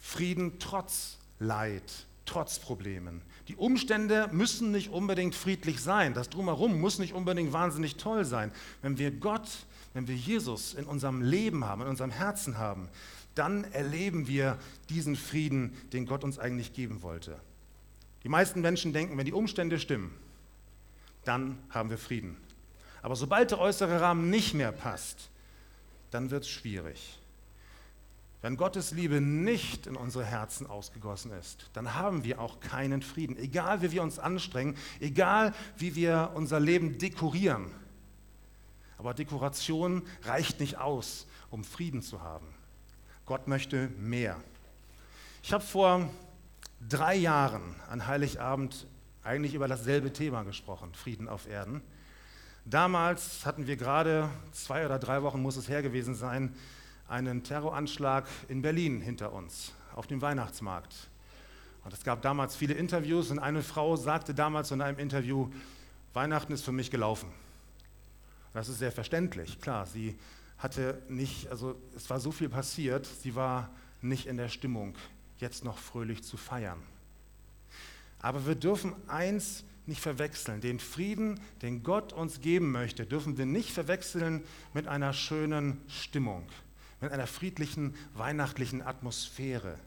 Frieden 0.00 0.58
trotz 0.58 1.18
Leid, 1.38 2.06
trotz 2.26 2.58
Problemen. 2.58 3.22
Die 3.48 3.56
Umstände 3.56 4.28
müssen 4.32 4.70
nicht 4.70 4.90
unbedingt 4.90 5.34
friedlich 5.34 5.80
sein. 5.80 6.14
Das 6.14 6.30
drumherum 6.30 6.80
muss 6.80 6.98
nicht 6.98 7.12
unbedingt 7.12 7.52
wahnsinnig 7.52 7.96
toll 7.96 8.24
sein. 8.24 8.50
Wenn 8.82 8.98
wir 8.98 9.10
Gott, 9.10 9.48
wenn 9.92 10.08
wir 10.08 10.16
Jesus 10.16 10.74
in 10.74 10.84
unserem 10.84 11.22
Leben 11.22 11.64
haben, 11.64 11.82
in 11.82 11.88
unserem 11.88 12.10
Herzen 12.10 12.58
haben, 12.58 12.88
dann 13.34 13.64
erleben 13.72 14.26
wir 14.26 14.58
diesen 14.88 15.16
Frieden, 15.16 15.76
den 15.92 16.06
Gott 16.06 16.24
uns 16.24 16.38
eigentlich 16.38 16.72
geben 16.72 17.02
wollte. 17.02 17.38
Die 18.24 18.28
meisten 18.28 18.60
Menschen 18.62 18.92
denken, 18.92 19.16
wenn 19.16 19.26
die 19.26 19.32
Umstände 19.32 19.78
stimmen, 19.78 20.14
dann 21.24 21.58
haben 21.70 21.90
wir 21.90 21.98
Frieden. 21.98 22.36
Aber 23.02 23.16
sobald 23.16 23.50
der 23.50 23.60
äußere 23.60 24.00
Rahmen 24.00 24.30
nicht 24.30 24.54
mehr 24.54 24.72
passt, 24.72 25.30
dann 26.10 26.30
wird 26.30 26.44
es 26.44 26.50
schwierig. 26.50 27.18
Wenn 28.40 28.56
Gottes 28.56 28.90
Liebe 28.92 29.20
nicht 29.20 29.86
in 29.86 29.96
unsere 29.96 30.24
Herzen 30.24 30.66
ausgegossen 30.66 31.32
ist, 31.32 31.70
dann 31.72 31.94
haben 31.94 32.24
wir 32.24 32.40
auch 32.40 32.60
keinen 32.60 33.02
Frieden. 33.02 33.38
Egal 33.38 33.82
wie 33.82 33.92
wir 33.92 34.02
uns 34.02 34.18
anstrengen, 34.18 34.76
egal 35.00 35.54
wie 35.76 35.94
wir 35.94 36.32
unser 36.34 36.60
Leben 36.60 36.98
dekorieren. 36.98 37.70
Aber 38.98 39.14
Dekoration 39.14 40.02
reicht 40.22 40.60
nicht 40.60 40.78
aus, 40.78 41.26
um 41.50 41.64
Frieden 41.64 42.02
zu 42.02 42.22
haben. 42.22 42.46
Gott 43.26 43.48
möchte 43.48 43.88
mehr. 43.98 44.40
Ich 45.42 45.52
habe 45.52 45.64
vor 45.64 46.10
drei 46.88 47.14
Jahren 47.16 47.74
an 47.88 48.06
Heiligabend 48.06 48.86
eigentlich 49.22 49.54
über 49.54 49.68
dasselbe 49.68 50.12
Thema 50.12 50.42
gesprochen, 50.42 50.92
Frieden 50.94 51.28
auf 51.28 51.48
Erden. 51.48 51.82
Damals 52.64 53.44
hatten 53.46 53.66
wir 53.66 53.76
gerade, 53.76 54.28
zwei 54.52 54.84
oder 54.84 54.98
drei 54.98 55.22
Wochen 55.22 55.40
muss 55.40 55.56
es 55.56 55.68
her 55.68 55.82
gewesen 55.82 56.14
sein, 56.14 56.54
einen 57.08 57.42
Terroranschlag 57.42 58.26
in 58.48 58.62
Berlin 58.62 59.00
hinter 59.00 59.32
uns, 59.32 59.72
auf 59.94 60.06
dem 60.06 60.22
Weihnachtsmarkt. 60.22 60.94
Und 61.84 61.92
es 61.92 62.02
gab 62.02 62.22
damals 62.22 62.56
viele 62.56 62.74
Interviews 62.74 63.30
und 63.30 63.38
eine 63.38 63.62
Frau 63.62 63.96
sagte 63.96 64.34
damals 64.34 64.70
in 64.70 64.80
einem 64.80 64.98
Interview, 64.98 65.50
Weihnachten 66.14 66.52
ist 66.52 66.64
für 66.64 66.72
mich 66.72 66.90
gelaufen. 66.90 67.28
Das 68.54 68.68
ist 68.68 68.78
sehr 68.78 68.92
verständlich, 68.92 69.60
klar. 69.60 69.86
Sie 69.86 70.16
hatte 70.58 71.02
nicht, 71.08 71.48
also 71.50 71.74
es 71.94 72.08
war 72.08 72.20
so 72.20 72.30
viel 72.30 72.48
passiert, 72.48 73.04
sie 73.04 73.34
war 73.34 73.68
nicht 74.00 74.26
in 74.26 74.36
der 74.36 74.48
Stimmung, 74.48 74.94
jetzt 75.38 75.64
noch 75.64 75.78
fröhlich 75.78 76.22
zu 76.22 76.36
feiern. 76.36 76.82
Aber 78.20 78.46
wir 78.46 78.54
dürfen 78.54 78.94
eins 79.08 79.64
nicht 79.86 80.00
verwechseln. 80.00 80.60
Den 80.60 80.80
Frieden, 80.80 81.40
den 81.60 81.82
Gott 81.82 82.12
uns 82.12 82.40
geben 82.40 82.72
möchte, 82.72 83.04
dürfen 83.04 83.36
wir 83.36 83.46
nicht 83.46 83.70
verwechseln 83.70 84.42
mit 84.72 84.88
einer 84.88 85.12
schönen 85.12 85.80
Stimmung 85.88 86.46
mit 87.04 87.12
einer 87.12 87.26
friedlichen, 87.26 87.94
weihnachtlichen 88.14 88.82
Atmosphäre. 88.82 89.78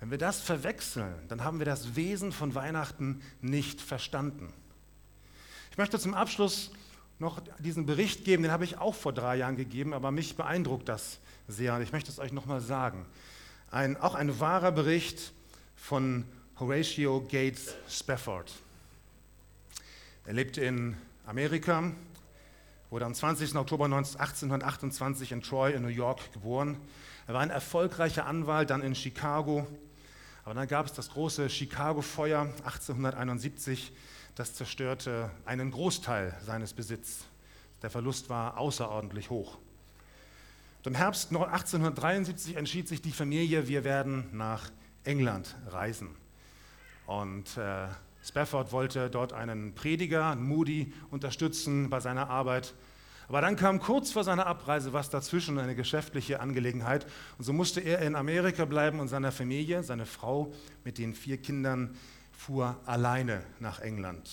Wenn 0.00 0.10
wir 0.10 0.18
das 0.18 0.40
verwechseln, 0.40 1.14
dann 1.28 1.44
haben 1.44 1.58
wir 1.58 1.66
das 1.66 1.94
Wesen 1.94 2.32
von 2.32 2.54
Weihnachten 2.54 3.22
nicht 3.40 3.80
verstanden. 3.80 4.52
Ich 5.70 5.78
möchte 5.78 5.98
zum 5.98 6.14
Abschluss 6.14 6.72
noch 7.18 7.40
diesen 7.58 7.86
Bericht 7.86 8.24
geben, 8.24 8.42
den 8.42 8.52
habe 8.52 8.64
ich 8.64 8.78
auch 8.78 8.94
vor 8.94 9.12
drei 9.12 9.36
Jahren 9.36 9.56
gegeben, 9.56 9.94
aber 9.94 10.10
mich 10.10 10.36
beeindruckt 10.36 10.88
das 10.88 11.18
sehr 11.48 11.74
und 11.74 11.82
ich 11.82 11.92
möchte 11.92 12.10
es 12.10 12.18
euch 12.18 12.32
nochmal 12.32 12.60
sagen. 12.60 13.06
Ein, 13.70 13.96
auch 13.96 14.14
ein 14.14 14.38
wahrer 14.38 14.70
Bericht 14.70 15.32
von 15.74 16.24
Horatio 16.60 17.20
Gates 17.20 17.74
Spafford. 17.88 18.52
Er 20.24 20.34
lebte 20.34 20.60
in 20.60 20.96
Amerika, 21.26 21.90
wurde 22.90 23.04
am 23.04 23.12
20. 23.12 23.56
Oktober 23.56 23.86
1828 23.86 25.32
in 25.32 25.42
Troy 25.42 25.72
in 25.72 25.82
New 25.82 25.88
York 25.88 26.32
geboren. 26.32 26.76
Er 27.26 27.34
war 27.34 27.40
ein 27.40 27.50
erfolgreicher 27.50 28.26
Anwalt, 28.26 28.70
dann 28.70 28.82
in 28.82 28.94
Chicago. 28.94 29.66
Aber 30.44 30.54
dann 30.54 30.68
gab 30.68 30.86
es 30.86 30.92
das 30.92 31.10
große 31.10 31.50
Chicago-Feuer 31.50 32.42
1871, 32.64 33.92
das 34.36 34.54
zerstörte 34.54 35.28
einen 35.44 35.72
Großteil 35.72 36.36
seines 36.46 36.72
Besitzes. 36.72 37.24
Der 37.82 37.90
Verlust 37.90 38.30
war 38.30 38.58
außerordentlich 38.58 39.28
hoch. 39.28 39.58
Und 40.86 40.92
Im 40.92 40.98
Herbst 40.98 41.32
1873 41.32 42.54
entschied 42.54 42.86
sich 42.86 43.02
die 43.02 43.10
Familie, 43.10 43.66
wir 43.66 43.82
werden 43.82 44.28
nach 44.30 44.70
England 45.02 45.56
reisen. 45.66 46.10
Und 47.08 47.56
äh, 47.56 47.88
Spafford 48.24 48.70
wollte 48.70 49.10
dort 49.10 49.32
einen 49.32 49.74
Prediger, 49.74 50.36
Moody, 50.36 50.92
unterstützen 51.10 51.90
bei 51.90 51.98
seiner 51.98 52.30
Arbeit. 52.30 52.72
Aber 53.26 53.40
dann 53.40 53.56
kam 53.56 53.80
kurz 53.80 54.12
vor 54.12 54.22
seiner 54.22 54.46
Abreise 54.46 54.92
was 54.92 55.10
dazwischen, 55.10 55.58
eine 55.58 55.74
geschäftliche 55.74 56.38
Angelegenheit. 56.38 57.04
Und 57.36 57.44
so 57.44 57.52
musste 57.52 57.80
er 57.80 57.98
in 58.02 58.14
Amerika 58.14 58.64
bleiben 58.64 59.00
und 59.00 59.08
seine 59.08 59.32
Familie, 59.32 59.82
seine 59.82 60.06
Frau 60.06 60.52
mit 60.84 60.98
den 60.98 61.14
vier 61.14 61.38
Kindern, 61.38 61.96
fuhr 62.30 62.78
alleine 62.86 63.42
nach 63.58 63.80
England. 63.80 64.30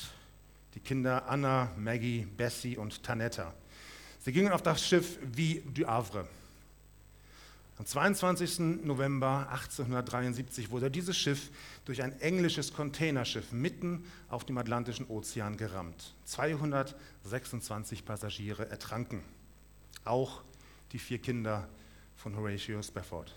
Die 0.75 0.81
Kinder 0.81 1.27
Anna, 1.27 1.71
Maggie, 1.77 2.27
Bessie 2.37 2.77
und 2.77 3.01
Tanetta. 3.01 3.55
Sie 4.19 4.31
gingen 4.31 4.51
auf 4.51 4.61
das 4.61 4.85
Schiff 4.85 5.17
Vie 5.23 5.63
du 5.73 5.87
Havre. 5.87 6.27
Am 7.75 7.87
22. 7.87 8.83
November 8.83 9.47
1873 9.49 10.69
wurde 10.69 10.91
dieses 10.91 11.17
Schiff 11.17 11.49
durch 11.85 12.03
ein 12.03 12.19
englisches 12.21 12.71
Containerschiff 12.71 13.51
mitten 13.51 14.05
auf 14.29 14.45
dem 14.45 14.59
Atlantischen 14.59 15.07
Ozean 15.07 15.57
gerammt. 15.57 16.13
226 16.25 18.05
Passagiere 18.05 18.69
ertranken, 18.69 19.23
auch 20.05 20.43
die 20.91 20.99
vier 20.99 21.17
Kinder 21.17 21.67
von 22.15 22.37
Horatio 22.37 22.79
Spafford. 22.83 23.33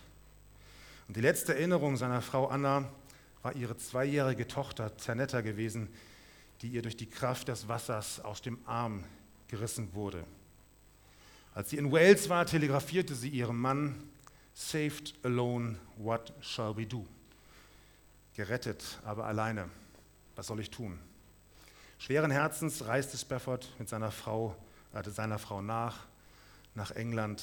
Und 1.08 1.16
die 1.16 1.22
letzte 1.22 1.54
Erinnerung 1.54 1.96
seiner 1.96 2.20
Frau 2.20 2.48
Anna 2.48 2.90
war 3.42 3.56
ihre 3.56 3.78
zweijährige 3.78 4.46
Tochter 4.46 4.98
Zanetta 4.98 5.40
gewesen, 5.40 5.88
die 6.60 6.68
ihr 6.68 6.82
durch 6.82 6.98
die 6.98 7.08
Kraft 7.08 7.48
des 7.48 7.68
Wassers 7.68 8.20
aus 8.20 8.42
dem 8.42 8.58
Arm 8.66 9.04
gerissen 9.48 9.94
wurde. 9.94 10.24
Als 11.54 11.70
sie 11.70 11.78
in 11.78 11.90
Wales 11.90 12.28
war, 12.28 12.44
telegrafierte 12.44 13.14
sie 13.14 13.30
ihrem 13.30 13.58
Mann, 13.58 14.02
Saved 14.58 15.12
alone, 15.22 15.76
what 15.98 16.32
shall 16.40 16.74
we 16.74 16.86
do? 16.86 17.06
Gerettet, 18.34 18.98
aber 19.04 19.26
alleine. 19.26 19.68
Was 20.34 20.46
soll 20.46 20.60
ich 20.60 20.70
tun? 20.70 20.98
Schweren 21.98 22.30
Herzens 22.30 22.86
reiste 22.86 23.18
Spafford 23.18 23.68
mit 23.78 23.90
seiner 23.90 24.10
Frau, 24.10 24.56
äh, 24.94 25.10
seiner 25.10 25.38
Frau 25.38 25.60
nach, 25.60 26.06
nach 26.74 26.90
England. 26.92 27.42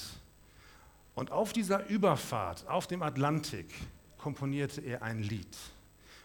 Und 1.14 1.30
auf 1.30 1.52
dieser 1.52 1.86
Überfahrt 1.86 2.66
auf 2.66 2.88
dem 2.88 3.00
Atlantik 3.02 3.72
komponierte 4.18 4.80
er 4.80 5.02
ein 5.02 5.22
Lied. 5.22 5.56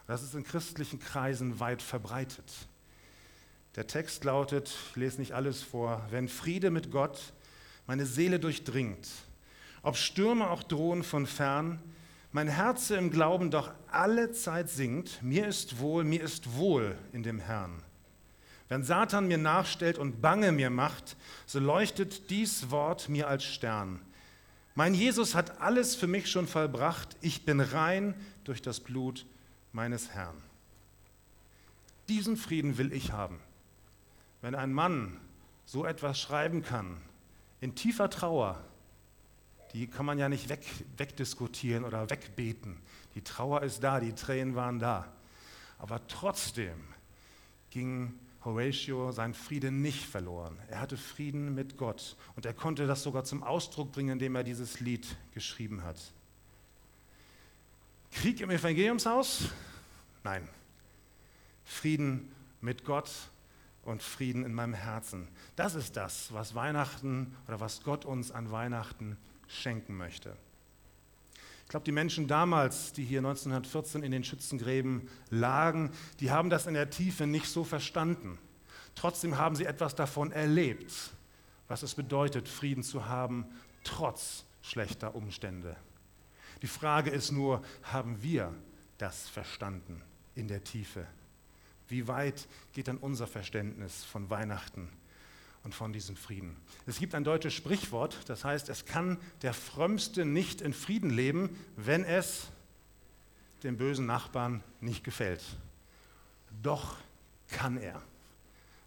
Das 0.08 0.24
ist 0.24 0.34
in 0.34 0.44
christlichen 0.44 1.00
Kreisen 1.00 1.60
weit 1.60 1.84
verbreitet. 1.84 2.52
Der 3.76 3.86
Text 3.86 4.24
lautet, 4.24 4.76
ich 4.90 4.96
lese 4.96 5.20
nicht 5.20 5.34
alles 5.34 5.62
vor, 5.62 6.04
wenn 6.10 6.28
Friede 6.28 6.72
mit 6.72 6.90
Gott 6.90 7.32
meine 7.86 8.08
Seele 8.08 8.40
durchdringt, 8.40 9.08
ob 9.82 9.98
Stürme 9.98 10.50
auch 10.50 10.64
drohen 10.64 11.04
von 11.04 11.26
fern, 11.26 11.80
mein 12.32 12.48
Herz 12.48 12.92
im 12.92 13.10
Glauben 13.10 13.50
doch 13.50 13.72
alle 13.92 14.32
Zeit 14.32 14.70
singt, 14.70 15.22
mir 15.24 15.48
ist 15.48 15.80
wohl, 15.80 16.04
mir 16.04 16.22
ist 16.22 16.56
wohl 16.56 16.96
in 17.12 17.24
dem 17.24 17.40
Herrn. 17.40 17.82
Wenn 18.68 18.84
Satan 18.84 19.28
mir 19.28 19.40
nachstellt 19.40 19.98
und 19.98 20.22
Bange 20.22 20.52
mir 20.52 20.70
macht, 20.70 21.18
so 21.48 21.60
leuchtet 21.60 22.30
dies 22.30 22.70
Wort 22.70 23.10
mir 23.10 23.28
als 23.28 23.44
Stern. 23.44 24.00
Mein 24.76 24.94
Jesus 24.94 25.34
hat 25.34 25.60
alles 25.60 25.96
für 25.96 26.06
mich 26.06 26.30
schon 26.30 26.48
vollbracht, 26.48 27.18
ich 27.22 27.46
bin 27.46 27.60
rein 27.60 28.14
durch 28.44 28.62
das 28.62 28.80
Blut 28.80 29.26
meines 29.74 30.12
Herrn. 30.12 30.38
Diesen 32.08 32.38
Frieden 32.38 32.78
will 32.78 32.94
ich 32.94 33.12
haben. 33.12 33.40
Wenn 34.42 34.54
ein 34.54 34.72
Mann 34.72 35.18
so 35.66 35.84
etwas 35.84 36.20
schreiben 36.20 36.64
kann, 36.64 36.98
in 37.62 37.76
tiefer 37.76 38.10
Trauer, 38.10 38.64
die 39.74 39.88
kann 39.88 40.06
man 40.06 40.18
ja 40.18 40.30
nicht 40.30 40.50
weg, 40.50 40.66
wegdiskutieren 40.98 41.84
oder 41.84 42.10
wegbeten. 42.10 42.78
Die 43.16 43.24
Trauer 43.24 43.64
ist 43.64 43.84
da, 43.84 44.00
die 44.00 44.14
Tränen 44.14 44.56
waren 44.56 44.80
da. 44.80 45.12
Aber 45.78 46.06
trotzdem 46.08 46.76
ging 47.70 48.14
Horatio 48.44 49.12
sein 49.12 49.34
Frieden 49.34 49.82
nicht 49.82 50.06
verloren. 50.06 50.58
Er 50.70 50.80
hatte 50.80 50.98
Frieden 50.98 51.54
mit 51.54 51.78
Gott 51.78 52.16
und 52.36 52.46
er 52.46 52.54
konnte 52.54 52.88
das 52.88 53.04
sogar 53.04 53.24
zum 53.24 53.44
Ausdruck 53.44 53.92
bringen, 53.92 54.14
indem 54.14 54.36
er 54.36 54.44
dieses 54.44 54.80
Lied 54.80 55.06
geschrieben 55.34 55.84
hat. 55.84 56.00
Krieg 58.12 58.42
im 58.42 58.50
Evangeliumshaus? 58.50 59.50
Nein. 60.24 60.48
Frieden 61.64 62.32
mit 62.62 62.86
Gott 62.86 63.12
und 63.84 64.02
Frieden 64.02 64.44
in 64.46 64.54
meinem 64.54 64.74
Herzen. 64.74 65.28
Das 65.56 65.76
ist 65.76 65.96
das, 65.96 66.34
was 66.34 66.56
Weihnachten 66.56 67.36
oder 67.48 67.60
was 67.60 67.84
Gott 67.84 68.06
uns 68.06 68.32
an 68.32 68.52
Weihnachten 68.52 69.18
schenken 69.50 69.98
möchte. 69.98 70.38
Ich 71.64 71.70
glaube, 71.70 71.84
die 71.84 71.92
Menschen 71.92 72.28
damals, 72.28 72.94
die 72.94 73.04
hier 73.04 73.20
1914 73.20 74.02
in 74.02 74.12
den 74.12 74.24
Schützengräben 74.24 75.08
lagen, 75.30 75.92
die 76.20 76.32
haben 76.32 76.50
das 76.50 76.66
in 76.66 76.74
der 76.74 76.90
Tiefe 76.90 77.28
nicht 77.28 77.46
so 77.46 77.64
verstanden. 77.64 78.40
Trotzdem 78.96 79.38
haben 79.38 79.56
sie 79.56 79.66
etwas 79.66 79.94
davon 79.94 80.32
erlebt, 80.32 81.12
was 81.68 81.84
es 81.84 81.94
bedeutet, 81.94 82.48
Frieden 82.48 82.82
zu 82.82 83.06
haben, 83.06 83.46
trotz 83.84 84.46
schlechter 84.64 85.14
Umstände. 85.14 85.76
Die 86.62 86.68
Frage 86.68 87.12
ist 87.12 87.32
nur, 87.32 87.62
haben 87.84 88.22
wir 88.24 88.54
das 88.98 89.30
verstanden 89.30 90.02
in 90.36 90.48
der 90.48 90.64
Tiefe? 90.64 91.06
Wie 91.88 92.08
weit 92.08 92.48
geht 92.74 92.88
dann 92.88 92.98
unser 92.98 93.28
Verständnis 93.28 94.04
von 94.04 94.30
Weihnachten 94.30 94.90
und 95.64 95.76
von 95.76 95.94
diesem 95.94 96.16
Frieden? 96.16 96.56
Es 96.86 97.00
gibt 97.00 97.16
ein 97.16 97.24
deutsches 97.24 97.54
Sprichwort, 97.54 98.18
das 98.28 98.44
heißt, 98.44 98.70
es 98.70 98.86
kann 98.86 99.18
der 99.42 99.54
Frömmste 99.54 100.26
nicht 100.26 100.62
in 100.62 100.74
Frieden 100.74 101.10
leben, 101.10 101.56
wenn 101.76 102.04
es 102.04 102.48
dem 103.64 103.78
bösen 103.78 104.06
Nachbarn 104.06 104.64
nicht 104.82 105.04
gefällt. 105.04 105.44
Doch 106.62 106.96
kann 107.50 107.78
er. 107.78 108.02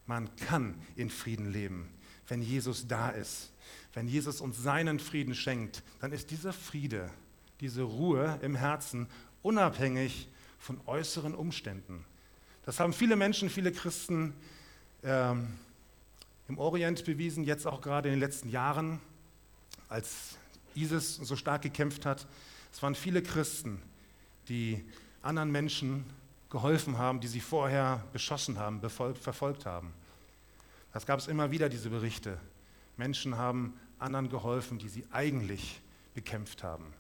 Man 0.07 0.35
kann 0.37 0.75
in 0.97 1.11
Frieden 1.11 1.53
leben, 1.53 1.89
wenn 2.29 2.43
Jesus 2.43 2.87
da 2.87 3.11
ist. 3.11 3.53
Wenn 3.95 4.09
Jesus 4.09 4.41
uns 4.41 4.63
seinen 4.63 4.99
Frieden 4.99 5.35
schenkt, 5.35 5.83
dann 6.01 6.13
ist 6.13 6.31
dieser 6.31 6.53
Friede, 6.53 7.11
diese 7.61 7.83
Ruhe 7.83 8.39
im 8.43 8.55
Herzen 8.55 9.09
unabhängig 9.43 10.29
von 10.59 10.81
äußeren 10.87 11.35
Umständen. 11.35 12.05
Das 12.65 12.81
haben 12.81 12.93
viele 12.93 13.17
Menschen, 13.17 13.51
viele 13.51 13.73
Christen 13.73 14.35
ähm, 15.03 15.49
im 16.53 16.59
Orient 16.59 17.07
bewiesen, 17.07 17.45
jetzt 17.45 17.67
auch 17.67 17.81
gerade 17.81 18.11
in 18.11 18.17
den 18.17 18.21
letzten 18.21 18.51
Jahren, 18.51 19.01
als 19.89 20.37
ISIS 20.75 21.17
so 21.17 21.35
stark 21.35 21.63
gekämpft 21.63 22.05
hat. 22.05 22.27
Es 22.71 22.83
waren 22.83 22.95
viele 22.95 23.23
Christen, 23.23 23.81
die 24.51 24.85
anderen 25.23 25.51
Menschen 25.51 26.05
geholfen 26.51 26.99
haben, 26.99 27.21
die 27.21 27.29
sie 27.29 27.41
vorher 27.41 28.05
beschossen 28.13 28.59
haben, 28.59 28.83
befolgt, 28.83 29.17
verfolgt 29.17 29.65
haben. 29.65 29.95
Das 30.93 31.07
gab 31.07 31.19
es 31.19 31.27
immer 31.27 31.51
wieder, 31.53 31.71
diese 31.71 31.89
Berichte. 31.89 32.39
Menschen 32.99 33.39
haben 33.39 33.73
anderen 33.99 34.29
geholfen, 34.29 34.79
die 34.79 34.91
sie 34.91 35.07
eigentlich 35.11 35.81
bekämpft 36.13 36.63
haben. 36.63 36.93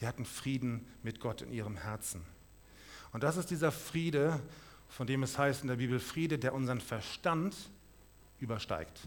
Die 0.00 0.06
hatten 0.06 0.24
Frieden 0.24 0.86
mit 1.02 1.20
Gott 1.20 1.42
in 1.42 1.52
ihrem 1.52 1.76
Herzen. 1.76 2.22
Und 3.12 3.22
das 3.22 3.36
ist 3.36 3.50
dieser 3.50 3.70
Friede, 3.70 4.40
von 4.88 5.06
dem 5.06 5.22
es 5.24 5.36
heißt 5.36 5.60
in 5.60 5.68
der 5.68 5.76
Bibel 5.76 6.00
Friede, 6.00 6.38
der 6.38 6.54
unseren 6.54 6.80
Verstand 6.80 7.54
übersteigt. 8.40 9.00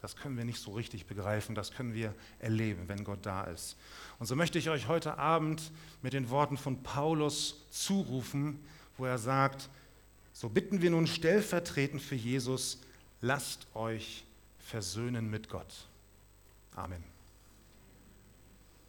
Das 0.00 0.16
können 0.16 0.36
wir 0.36 0.44
nicht 0.44 0.60
so 0.60 0.72
richtig 0.72 1.06
begreifen, 1.06 1.54
das 1.54 1.72
können 1.72 1.94
wir 1.94 2.14
erleben, 2.38 2.88
wenn 2.88 3.04
Gott 3.04 3.20
da 3.22 3.44
ist. 3.44 3.76
Und 4.18 4.26
so 4.26 4.36
möchte 4.36 4.58
ich 4.58 4.68
euch 4.68 4.86
heute 4.86 5.16
Abend 5.16 5.72
mit 6.02 6.12
den 6.12 6.28
Worten 6.28 6.58
von 6.58 6.82
Paulus 6.82 7.64
zurufen, 7.70 8.62
wo 8.98 9.06
er 9.06 9.18
sagt, 9.18 9.70
so 10.34 10.50
bitten 10.50 10.82
wir 10.82 10.90
nun 10.90 11.06
stellvertretend 11.06 12.02
für 12.02 12.16
Jesus, 12.16 12.80
lasst 13.22 13.66
euch 13.74 14.24
versöhnen 14.58 15.30
mit 15.30 15.48
Gott. 15.48 15.86
Amen. 16.74 17.13